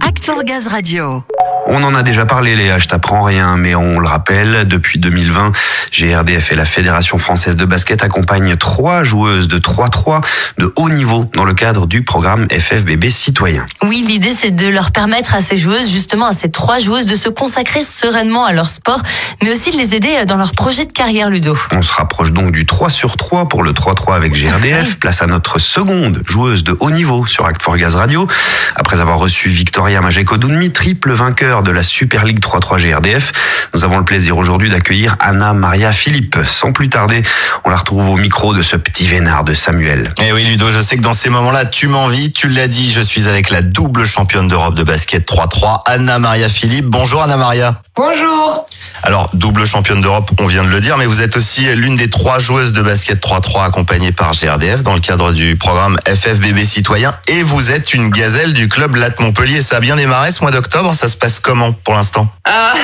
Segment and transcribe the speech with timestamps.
[0.00, 1.35] Act for Gaz Radio.
[1.68, 5.50] On en a déjà parlé, Léa, je t'apprends rien, mais on le rappelle, depuis 2020,
[5.92, 10.24] GRDF et la Fédération française de basket accompagnent trois joueuses de 3-3
[10.58, 13.66] de haut niveau dans le cadre du programme FFBB citoyen.
[13.82, 17.16] Oui, l'idée c'est de leur permettre à ces joueuses, justement à ces trois joueuses, de
[17.16, 19.02] se consacrer sereinement à leur sport,
[19.42, 21.58] mais aussi de les aider dans leur projet de carrière Ludo.
[21.72, 25.00] On se rapproche donc du 3 sur 3 pour le 3-3 avec GRDF.
[25.00, 28.28] Place à notre seconde joueuse de haut niveau sur Act for Gaz Radio.
[28.76, 33.32] Après avoir reçu Victoria Majeko-Dounmi, triple vainqueur de la Super League 3-3 GRDF,
[33.74, 36.38] nous avons le plaisir aujourd'hui d'accueillir Anna Maria Philippe.
[36.46, 37.22] Sans plus tarder,
[37.64, 40.12] on la retrouve au micro de ce petit vénard de Samuel.
[40.22, 43.00] Eh oui Ludo, je sais que dans ces moments-là, tu m'envies, tu l'as dit, je
[43.00, 46.86] suis avec la double championne d'Europe de basket 3-3, Anna Maria Philippe.
[46.86, 47.82] Bonjour Anna Maria.
[47.96, 48.66] Bonjour.
[49.02, 52.10] Alors, double championne d'Europe, on vient de le dire, mais vous êtes aussi l'une des
[52.10, 57.14] trois joueuses de basket 3-3 accompagnées par GRDF dans le cadre du programme FFBB Citoyen.
[57.28, 59.62] Et vous êtes une gazelle du club Latte Montpellier.
[59.62, 60.94] Ça a bien démarré ce mois d'octobre.
[60.94, 62.26] Ça se passe comment pour l'instant?
[62.46, 62.74] Euh,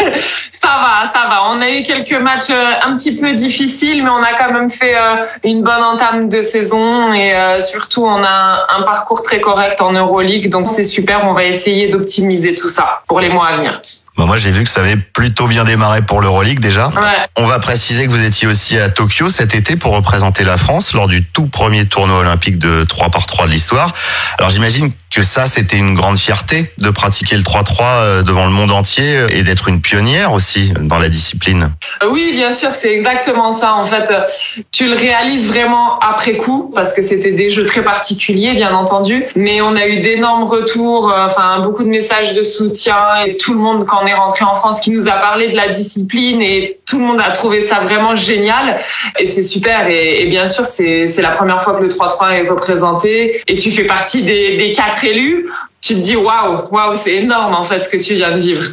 [0.50, 1.44] ça va, ça va.
[1.50, 4.70] On a eu quelques matchs euh, un petit peu difficiles, mais on a quand même
[4.70, 9.22] fait euh, une bonne entame de saison et euh, surtout on a un, un parcours
[9.22, 11.24] très correct en Euroleague, donc c'est super.
[11.28, 13.80] On va essayer d'optimiser tout ça pour les mois à venir.
[14.18, 16.88] Bon, Moi, j'ai vu que ça avait plutôt bien démarré pour l'Euroleague déjà.
[16.88, 17.26] Ouais.
[17.36, 20.92] On va préciser que vous étiez aussi à Tokyo cet été pour représenter la France
[20.92, 23.92] lors du tout premier tournoi olympique de 3 par 3 de l'histoire.
[24.38, 28.52] Alors j'imagine que ça, c'était une grande fierté de pratiquer le 3-3 euh, devant le
[28.52, 31.70] monde entier et d'être une pionnière aussi dans la discipline.
[32.02, 33.74] Euh, Oui, bien sûr, c'est exactement ça.
[33.74, 34.24] En fait, euh,
[34.70, 39.24] tu le réalises vraiment après coup parce que c'était des jeux très particuliers, bien entendu.
[39.34, 43.54] Mais on a eu d'énormes retours, euh, enfin beaucoup de messages de soutien et tout
[43.54, 46.42] le monde quand on est rentré en France qui nous a parlé de la discipline
[46.42, 48.78] et tout le monde a trouvé ça vraiment génial
[49.18, 49.88] et c'est super.
[49.88, 53.84] Et, bien sûr, c'est la première fois que le 3-3 est représenté et tu fais
[53.84, 55.48] partie des, des quatre élus.
[55.80, 58.64] Tu te dis waouh, waouh, c'est énorme en fait ce que tu viens de vivre.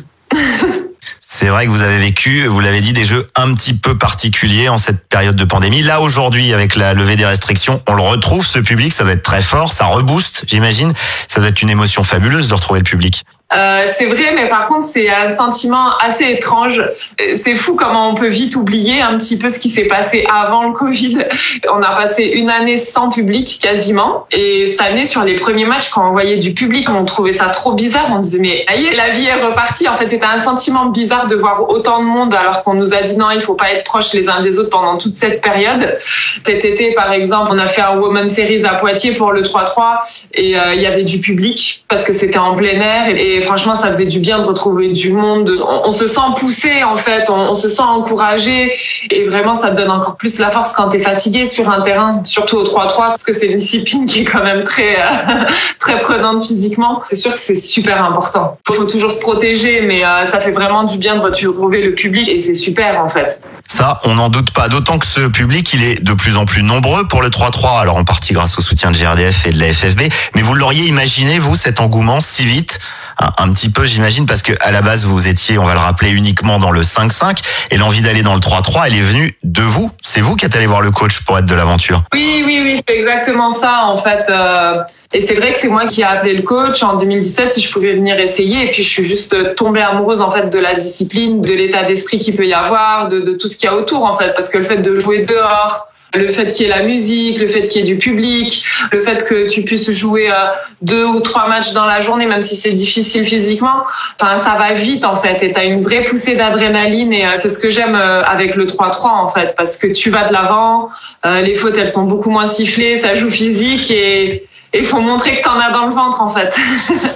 [1.19, 4.69] C'est vrai que vous avez vécu, vous l'avez dit, des jeux un petit peu particuliers
[4.69, 5.81] en cette période de pandémie.
[5.81, 9.23] Là, aujourd'hui, avec la levée des restrictions, on le retrouve, ce public, ça doit être
[9.23, 10.93] très fort, ça rebooste, j'imagine.
[11.27, 13.23] Ça doit être une émotion fabuleuse de retrouver le public.
[13.53, 16.79] Euh, c'est vrai, mais par contre, c'est un sentiment assez étrange.
[16.79, 20.25] Euh, C'est fou comment on peut vite oublier un petit peu ce qui s'est passé
[20.33, 21.19] avant le Covid.
[21.71, 24.25] On a passé une année sans public quasiment.
[24.31, 27.45] Et cette année, sur les premiers matchs, quand on voyait du public, on trouvait ça
[27.45, 28.07] trop bizarre.
[28.11, 29.87] On disait, mais aïe, la vie est repartie.
[29.87, 33.01] En fait, c'était un sentiment bizarre de voir autant de monde alors qu'on nous a
[33.01, 35.97] dit non, il faut pas être proches les uns des autres pendant toute cette période.
[36.43, 40.27] Cet été, par exemple, on a fait un Women Series à Poitiers pour le 3-3
[40.33, 43.41] et euh, il y avait du public parce que c'était en plein air et, et
[43.41, 45.51] franchement, ça faisait du bien de retrouver du monde.
[45.83, 48.71] On, se sent poussé en fait, on, on se sent encouragé
[49.11, 51.81] et vraiment, ça te donne encore plus la force quand tu es fatigué sur un
[51.81, 55.45] terrain, surtout au 3-3 parce que c'est une discipline qui est quand même très euh,
[55.79, 57.03] très prenante physiquement.
[57.09, 58.57] C'est sûr que c'est super important.
[58.69, 61.93] Il faut toujours se protéger, mais euh, ça fait vraiment du bien de retrouver le
[61.93, 63.41] public et c'est super en fait.
[63.67, 64.69] Ça, on n'en doute pas.
[64.69, 67.81] D'autant que ce public, il est de plus en plus nombreux pour le 3-3.
[67.81, 70.01] Alors, en partie grâce au soutien de GRDF et de la FFB.
[70.35, 72.79] Mais vous l'auriez imaginé, vous, cet engouement si vite?
[73.17, 76.09] Un, petit peu, j'imagine, parce que à la base, vous étiez, on va le rappeler,
[76.09, 77.37] uniquement dans le 5-5.
[77.71, 79.89] Et l'envie d'aller dans le 3-3, elle est venue de vous.
[80.01, 82.03] C'est vous qui êtes allé voir le coach pour être de l'aventure.
[82.13, 84.25] Oui, oui, oui, c'est exactement ça en fait.
[84.29, 84.81] Euh,
[85.13, 87.71] et c'est vrai que c'est moi qui ai appelé le coach en 2017 si je
[87.71, 88.67] pouvais venir essayer.
[88.67, 92.19] Et puis je suis juste tombée amoureuse en fait de la discipline, de l'état d'esprit
[92.19, 94.33] qu'il peut y avoir, de, de tout ce qu'il y a autour en fait.
[94.33, 97.47] Parce que le fait de jouer dehors, le fait qu'il y ait la musique, le
[97.47, 100.33] fait qu'il y ait du public, le fait que tu puisses jouer euh,
[100.81, 103.83] deux ou trois matchs dans la journée, même si c'est difficile physiquement,
[104.19, 105.43] enfin ça va vite en fait.
[105.43, 108.65] Et t'as une vraie poussée d'adrénaline et euh, c'est ce que j'aime euh, avec le
[108.65, 110.89] 3-3 en fait, parce que tu vas de l'avant,
[111.23, 114.47] les fautes elles sont beaucoup moins sifflées, ça joue physique et
[114.79, 116.55] il faut montrer que t'en as dans le ventre en fait.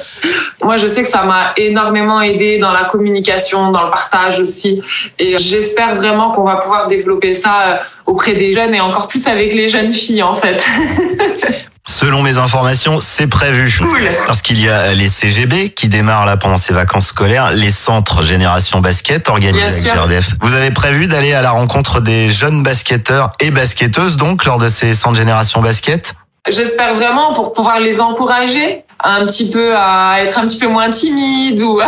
[0.64, 4.82] Moi, je sais que ça m'a énormément aidé dans la communication, dans le partage aussi.
[5.18, 9.26] Et j'espère vraiment qu'on va pouvoir développer ça euh, auprès des jeunes et encore plus
[9.28, 10.64] avec les jeunes filles, en fait.
[11.88, 13.76] Selon mes informations, c'est prévu.
[13.80, 14.00] Cool.
[14.28, 18.22] Parce qu'il y a les CGB qui démarrent là pendant ces vacances scolaires, les centres
[18.22, 19.94] Génération Basket organisés avec.
[19.96, 20.36] GRDF.
[20.42, 24.68] Vous avez prévu d'aller à la rencontre des jeunes basketteurs et basketteuses donc lors de
[24.70, 26.14] ces centres Génération Basket?
[26.50, 30.90] J'espère vraiment pour pouvoir les encourager un petit peu à être un petit peu moins
[30.90, 31.80] timide ou,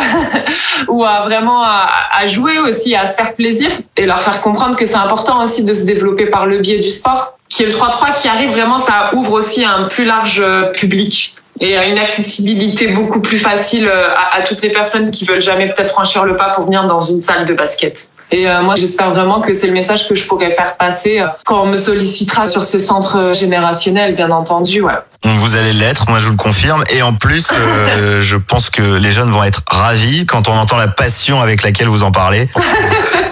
[0.87, 4.85] ou à vraiment à, jouer aussi, à se faire plaisir et leur faire comprendre que
[4.85, 7.37] c'est important aussi de se développer par le biais du sport.
[7.49, 11.35] Qui est le 3-3 qui arrive vraiment, ça ouvre aussi un plus large euh, public
[11.59, 15.89] et une accessibilité beaucoup plus facile euh, à toutes les personnes qui veulent jamais peut-être
[15.89, 18.10] franchir le pas pour venir dans une salle de basket.
[18.31, 21.27] Et euh, moi, j'espère vraiment que c'est le message que je pourrais faire passer euh,
[21.45, 24.81] quand on me sollicitera sur ces centres générationnels, bien entendu.
[24.81, 24.93] Ouais.
[25.23, 26.83] Vous allez l'être, moi je vous le confirme.
[26.89, 30.77] Et en plus, euh, je pense que les jeunes vont être ravis quand on entend
[30.77, 32.47] la passion avec laquelle vous en parlez.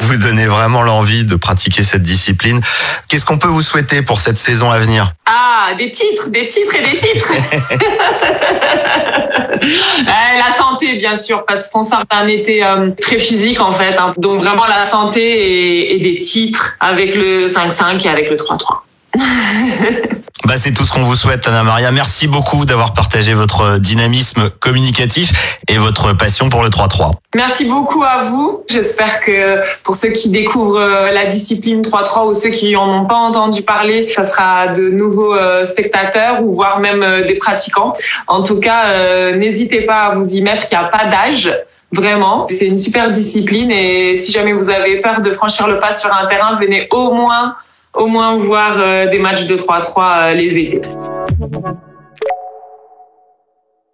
[0.02, 2.62] Vous donnez vraiment l'envie de pratiquer cette discipline.
[3.08, 5.14] Qu'est-ce qu'on peut vous souhaiter pour cette saison à venir?
[5.28, 7.34] Ah, des titres, des titres et des titres.
[9.62, 10.56] Euh, la
[10.98, 12.64] bien sûr, parce qu'on sort d'un été
[13.00, 13.96] très physique en fait.
[13.98, 14.14] hein.
[14.18, 18.80] Donc vraiment la santé et, et des titres avec le 5-5 et avec le 3-3.
[20.50, 21.92] Bah, c'est tout ce qu'on vous souhaite, Anna Maria.
[21.92, 27.12] Merci beaucoup d'avoir partagé votre dynamisme communicatif et votre passion pour le 3-3.
[27.36, 28.64] Merci beaucoup à vous.
[28.68, 33.06] J'espère que pour ceux qui découvrent euh, la discipline 3-3 ou ceux qui en ont
[33.06, 37.94] pas entendu parler, ça sera de nouveaux euh, spectateurs ou voire même euh, des pratiquants.
[38.26, 40.64] En tout cas, euh, n'hésitez pas à vous y mettre.
[40.72, 41.54] Il n'y a pas d'âge.
[41.92, 45.92] Vraiment, c'est une super discipline et si jamais vous avez peur de franchir le pas
[45.92, 47.56] sur un terrain, venez au moins,
[47.94, 50.82] au moins voir euh, des matchs de 3-3 euh, les aider.